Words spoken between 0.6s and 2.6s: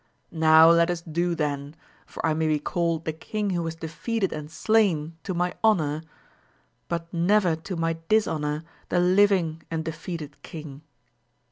let us do then, for I may be